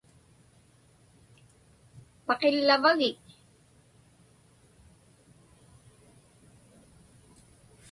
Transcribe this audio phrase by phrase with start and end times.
[2.25, 3.17] Paqillavagik?